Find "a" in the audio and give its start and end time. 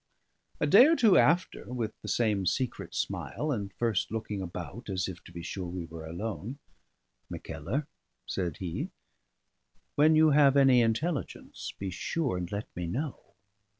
0.59-0.65